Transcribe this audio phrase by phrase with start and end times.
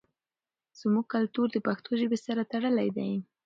[0.79, 3.11] زموږ کلتور د پښتو ژبې سره تړلی دی.